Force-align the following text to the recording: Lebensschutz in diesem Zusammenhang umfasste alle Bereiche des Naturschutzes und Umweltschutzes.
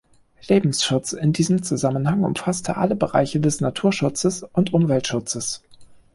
Lebensschutz 0.47 1.13
in 1.13 1.31
diesem 1.31 1.61
Zusammenhang 1.61 2.23
umfasste 2.23 2.75
alle 2.75 2.95
Bereiche 2.95 3.39
des 3.39 3.61
Naturschutzes 3.61 4.41
und 4.51 4.73
Umweltschutzes. 4.73 5.61